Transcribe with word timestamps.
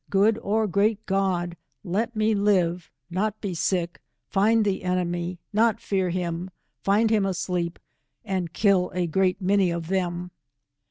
od 0.15 0.39
or 0.39 0.65
great 0.65 1.05
God, 1.05 1.55
let 1.83 2.15
me 2.15 2.33
live— 2.33 2.89
Not 3.11 3.39
be 3.39 3.53
sick— 3.53 4.01
Find 4.31 4.65
the 4.65 4.81
enemy— 4.81 5.37
Not 5.53 5.79
fear 5.79 6.09
him— 6.09 6.49
Find 6.83 7.11
him 7.11 7.23
asleep, 7.23 7.77
and 8.25 8.51
kill 8.51 8.89
a^reat 8.95 9.35
many 9.39 9.69
of 9.69 9.89
them. 9.89 10.31